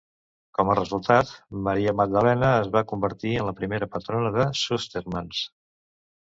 Com 0.59 0.69
a 0.69 0.75
resultat, 0.77 1.33
Maria 1.67 1.93
Maddalena 1.99 2.49
es 2.61 2.71
va 2.77 2.83
convertir 2.93 3.35
en 3.43 3.47
la 3.51 3.55
primera 3.61 3.89
patrona 3.97 4.33
de 4.39 4.49
Sustermans. 4.63 5.45